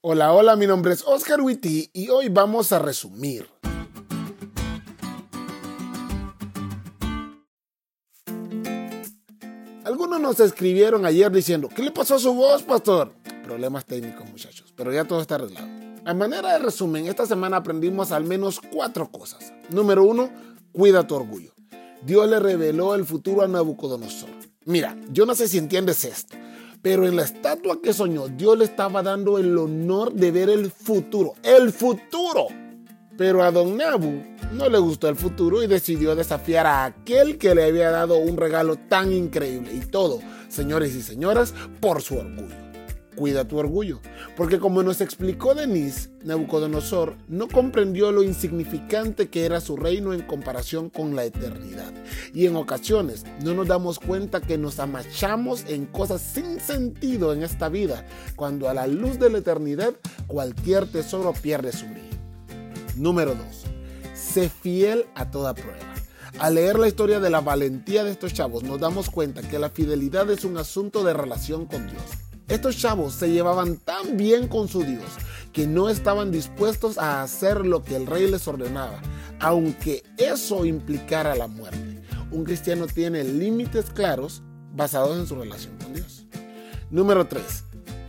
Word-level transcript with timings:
Hola, 0.00 0.32
hola, 0.32 0.54
mi 0.54 0.68
nombre 0.68 0.92
es 0.92 1.02
Oscar 1.04 1.40
Witty 1.40 1.90
y 1.92 2.08
hoy 2.08 2.28
vamos 2.28 2.70
a 2.70 2.78
resumir. 2.78 3.48
Algunos 9.84 10.20
nos 10.20 10.38
escribieron 10.38 11.04
ayer 11.04 11.32
diciendo, 11.32 11.68
¿qué 11.68 11.82
le 11.82 11.90
pasó 11.90 12.14
a 12.14 12.20
su 12.20 12.32
voz, 12.32 12.62
pastor? 12.62 13.12
Problemas 13.42 13.86
técnicos, 13.86 14.30
muchachos, 14.30 14.72
pero 14.76 14.92
ya 14.92 15.04
todo 15.04 15.20
está 15.20 15.34
arreglado. 15.34 15.66
A 16.04 16.14
manera 16.14 16.52
de 16.52 16.60
resumen, 16.60 17.08
esta 17.08 17.26
semana 17.26 17.56
aprendimos 17.56 18.12
al 18.12 18.22
menos 18.22 18.60
cuatro 18.72 19.10
cosas. 19.10 19.52
Número 19.68 20.04
uno, 20.04 20.30
cuida 20.70 21.08
tu 21.08 21.16
orgullo. 21.16 21.50
Dios 22.02 22.30
le 22.30 22.38
reveló 22.38 22.94
el 22.94 23.04
futuro 23.04 23.42
a 23.42 23.48
Nabucodonosor. 23.48 24.30
Mira, 24.64 24.96
yo 25.10 25.26
no 25.26 25.34
sé 25.34 25.48
si 25.48 25.58
entiendes 25.58 26.04
esto, 26.04 26.36
pero 26.88 27.06
en 27.06 27.16
la 27.16 27.24
estatua 27.24 27.82
que 27.82 27.92
soñó, 27.92 28.28
Dios 28.28 28.56
le 28.56 28.64
estaba 28.64 29.02
dando 29.02 29.36
el 29.36 29.58
honor 29.58 30.10
de 30.14 30.30
ver 30.30 30.48
el 30.48 30.70
futuro. 30.70 31.34
¡El 31.42 31.70
futuro! 31.70 32.46
Pero 33.18 33.42
a 33.42 33.52
don 33.52 33.76
Nabu 33.76 34.22
no 34.54 34.70
le 34.70 34.78
gustó 34.78 35.06
el 35.10 35.16
futuro 35.16 35.62
y 35.62 35.66
decidió 35.66 36.16
desafiar 36.16 36.66
a 36.66 36.86
aquel 36.86 37.36
que 37.36 37.54
le 37.54 37.64
había 37.64 37.90
dado 37.90 38.16
un 38.16 38.38
regalo 38.38 38.76
tan 38.76 39.12
increíble. 39.12 39.70
Y 39.74 39.80
todo, 39.80 40.20
señores 40.48 40.94
y 40.94 41.02
señoras, 41.02 41.52
por 41.78 42.00
su 42.00 42.16
orgullo. 42.16 42.67
Cuida 43.18 43.48
tu 43.48 43.58
orgullo. 43.58 43.98
Porque 44.36 44.60
como 44.60 44.84
nos 44.84 45.00
explicó 45.00 45.56
Denise, 45.56 46.10
Nabucodonosor 46.22 47.16
no 47.26 47.48
comprendió 47.48 48.12
lo 48.12 48.22
insignificante 48.22 49.28
que 49.28 49.44
era 49.44 49.60
su 49.60 49.76
reino 49.76 50.14
en 50.14 50.22
comparación 50.22 50.88
con 50.88 51.16
la 51.16 51.24
eternidad. 51.24 51.92
Y 52.32 52.46
en 52.46 52.54
ocasiones 52.54 53.24
no 53.42 53.54
nos 53.54 53.66
damos 53.66 53.98
cuenta 53.98 54.40
que 54.40 54.56
nos 54.56 54.78
amachamos 54.78 55.64
en 55.66 55.86
cosas 55.86 56.22
sin 56.22 56.60
sentido 56.60 57.32
en 57.32 57.42
esta 57.42 57.68
vida, 57.68 58.06
cuando 58.36 58.68
a 58.68 58.74
la 58.74 58.86
luz 58.86 59.18
de 59.18 59.30
la 59.30 59.38
eternidad 59.38 59.94
cualquier 60.28 60.86
tesoro 60.86 61.32
pierde 61.32 61.72
su 61.72 61.86
brillo. 61.86 62.16
Número 62.94 63.34
2. 63.34 63.46
Sé 64.14 64.48
fiel 64.48 65.06
a 65.16 65.28
toda 65.28 65.54
prueba. 65.54 65.92
Al 66.38 66.54
leer 66.54 66.78
la 66.78 66.86
historia 66.86 67.18
de 67.18 67.30
la 67.30 67.40
valentía 67.40 68.04
de 68.04 68.12
estos 68.12 68.32
chavos 68.32 68.62
nos 68.62 68.78
damos 68.78 69.10
cuenta 69.10 69.42
que 69.42 69.58
la 69.58 69.70
fidelidad 69.70 70.30
es 70.30 70.44
un 70.44 70.56
asunto 70.56 71.02
de 71.02 71.14
relación 71.14 71.66
con 71.66 71.88
Dios. 71.88 72.27
Estos 72.48 72.78
chavos 72.78 73.12
se 73.12 73.30
llevaban 73.30 73.76
tan 73.76 74.16
bien 74.16 74.48
con 74.48 74.68
su 74.68 74.82
Dios 74.82 75.04
que 75.52 75.66
no 75.66 75.90
estaban 75.90 76.30
dispuestos 76.30 76.96
a 76.96 77.22
hacer 77.22 77.66
lo 77.66 77.84
que 77.84 77.94
el 77.94 78.06
rey 78.06 78.30
les 78.30 78.48
ordenaba, 78.48 79.02
aunque 79.38 80.02
eso 80.16 80.64
implicara 80.64 81.34
la 81.34 81.46
muerte. 81.46 82.02
Un 82.30 82.44
cristiano 82.44 82.86
tiene 82.86 83.22
límites 83.22 83.90
claros 83.90 84.42
basados 84.74 85.18
en 85.18 85.26
su 85.26 85.34
relación 85.34 85.76
con 85.76 85.92
Dios. 85.92 86.24
Número 86.90 87.26
3. 87.26 87.64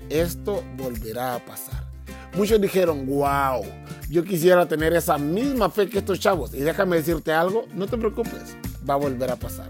Esto 0.10 0.64
volverá 0.78 1.36
a 1.36 1.46
pasar. 1.46 1.90
Muchos 2.36 2.62
dijeron, 2.62 3.08
wow, 3.08 3.66
yo 4.10 4.24
quisiera 4.24 4.68
tener 4.68 4.94
esa 4.94 5.18
misma 5.18 5.70
fe 5.70 5.90
que 5.90 6.00
estos 6.00 6.20
chavos. 6.20 6.54
Y 6.54 6.60
déjame 6.60 6.96
decirte 6.96 7.34
algo, 7.34 7.66
no 7.74 7.88
te 7.88 7.98
preocupes, 7.98 8.56
va 8.90 8.94
a 8.94 8.98
volver 8.98 9.32
a 9.32 9.36
pasar. 9.36 9.70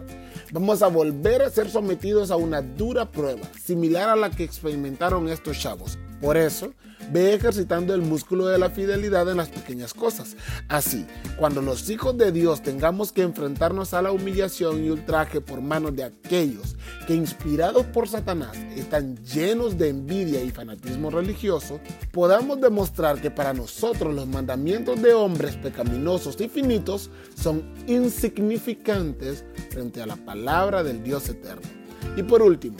Vamos 0.52 0.82
a 0.82 0.88
volver 0.88 1.44
a 1.44 1.52
ser 1.52 1.70
sometidos 1.70 2.32
a 2.32 2.36
una 2.36 2.64
dura 2.64 3.12
prueba, 3.12 3.48
similar 3.64 4.10
a 4.10 4.16
la 4.16 4.32
que 4.32 4.44
experimentaron 4.44 5.30
estos 5.30 5.60
chavos. 5.60 6.00
Por 6.20 6.38
eso, 6.38 6.74
ve 7.12 7.34
ejercitando 7.34 7.94
el 7.94 8.02
músculo 8.02 8.48
de 8.48 8.58
la 8.58 8.70
fidelidad 8.70 9.30
en 9.30 9.38
las 9.38 9.50
pequeñas 9.50 9.94
cosas. 9.94 10.36
Así, 10.68 11.06
cuando 11.38 11.62
los 11.62 11.90
hijos 11.90 12.18
de 12.18 12.32
Dios 12.32 12.62
tengamos 12.62 13.12
que 13.12 13.22
enfrentarnos 13.22 13.94
a 13.94 14.02
la 14.02 14.12
humillación 14.12 14.84
y 14.84 14.90
ultraje 14.90 15.42
por 15.42 15.62
manos 15.62 15.96
de 15.96 16.04
aquellos 16.04 16.76
que 17.08 17.16
inspirados 17.16 17.86
por 17.88 18.08
Satanás 18.08 18.58
están 18.76 19.18
llenos 19.18 19.78
de 19.78 19.90
envidia 19.90 20.44
y 20.44 20.52
fanatismo 20.52 21.10
religioso, 21.10 21.80
podamos 22.12 22.60
demostrar 22.62 23.22
que 23.22 23.32
para 23.32 23.54
nosotros 23.54 24.14
los 24.14 24.28
mandamientos 24.28 25.02
de 25.02 25.14
hombres 25.14 25.56
pecaminosos 25.56 26.40
y 26.42 26.50
finitos 26.50 27.10
son 27.36 27.64
insignificantes 27.88 29.44
frente 29.70 30.02
a 30.02 30.06
la 30.06 30.16
palabra 30.16 30.84
del 30.84 31.04
Dios 31.04 31.30
eterno. 31.30 31.68
Y 32.16 32.24
por 32.24 32.42
último, 32.42 32.78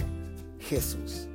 Jesús. 0.60 1.29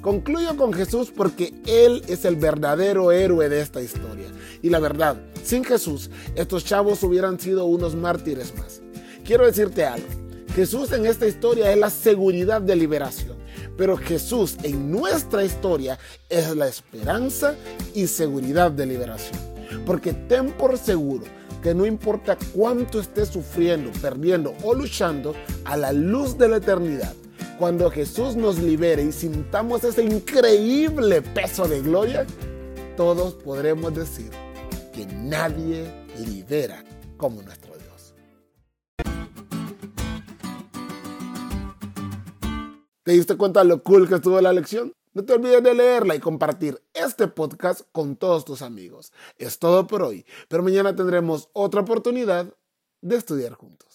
Concluyo 0.00 0.56
con 0.56 0.72
Jesús 0.72 1.12
porque 1.14 1.52
Él 1.66 2.02
es 2.08 2.24
el 2.24 2.36
verdadero 2.36 3.12
héroe 3.12 3.48
de 3.48 3.60
esta 3.60 3.82
historia. 3.82 4.28
Y 4.62 4.70
la 4.70 4.78
verdad, 4.78 5.16
sin 5.44 5.62
Jesús, 5.62 6.10
estos 6.34 6.64
chavos 6.64 7.02
hubieran 7.02 7.38
sido 7.38 7.66
unos 7.66 7.94
mártires 7.94 8.54
más. 8.56 8.80
Quiero 9.24 9.44
decirte 9.44 9.84
algo. 9.84 10.08
Jesús 10.54 10.90
en 10.92 11.06
esta 11.06 11.26
historia 11.26 11.70
es 11.70 11.78
la 11.78 11.90
seguridad 11.90 12.62
de 12.62 12.76
liberación. 12.76 13.36
Pero 13.76 13.96
Jesús 13.96 14.56
en 14.62 14.90
nuestra 14.90 15.44
historia 15.44 15.98
es 16.28 16.54
la 16.56 16.66
esperanza 16.66 17.54
y 17.94 18.06
seguridad 18.06 18.70
de 18.70 18.86
liberación. 18.86 19.38
Porque 19.84 20.12
ten 20.12 20.52
por 20.52 20.76
seguro 20.78 21.24
que 21.62 21.74
no 21.74 21.84
importa 21.84 22.38
cuánto 22.54 23.00
estés 23.00 23.28
sufriendo, 23.28 23.90
perdiendo 24.00 24.54
o 24.62 24.74
luchando, 24.74 25.34
a 25.64 25.76
la 25.76 25.92
luz 25.92 26.38
de 26.38 26.48
la 26.48 26.56
eternidad, 26.56 27.14
cuando 27.60 27.90
Jesús 27.90 28.36
nos 28.36 28.58
libere 28.58 29.02
y 29.02 29.12
sintamos 29.12 29.84
ese 29.84 30.02
increíble 30.02 31.20
peso 31.20 31.68
de 31.68 31.82
gloria, 31.82 32.26
todos 32.96 33.34
podremos 33.34 33.94
decir 33.94 34.30
que 34.94 35.04
nadie 35.04 36.06
libera 36.24 36.82
como 37.18 37.42
nuestro 37.42 37.74
Dios. 37.76 38.14
¿Te 43.02 43.12
diste 43.12 43.36
cuenta 43.36 43.62
lo 43.62 43.82
cool 43.82 44.08
que 44.08 44.14
estuvo 44.14 44.40
la 44.40 44.54
lección? 44.54 44.94
No 45.12 45.26
te 45.26 45.34
olvides 45.34 45.62
de 45.62 45.74
leerla 45.74 46.14
y 46.14 46.18
compartir 46.18 46.82
este 46.94 47.28
podcast 47.28 47.82
con 47.92 48.16
todos 48.16 48.46
tus 48.46 48.62
amigos. 48.62 49.12
Es 49.36 49.58
todo 49.58 49.86
por 49.86 50.02
hoy, 50.02 50.24
pero 50.48 50.62
mañana 50.62 50.96
tendremos 50.96 51.50
otra 51.52 51.82
oportunidad 51.82 52.54
de 53.02 53.16
estudiar 53.16 53.52
juntos. 53.52 53.89